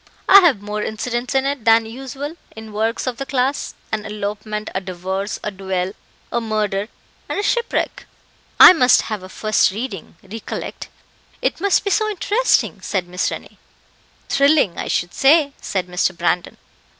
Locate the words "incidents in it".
0.81-1.63